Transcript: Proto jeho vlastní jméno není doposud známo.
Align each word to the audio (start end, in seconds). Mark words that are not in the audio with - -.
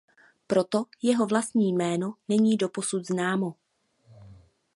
Proto 0.47 0.83
jeho 1.01 1.25
vlastní 1.27 1.73
jméno 1.73 2.13
není 2.27 2.57
doposud 2.57 3.07
známo. 3.07 3.55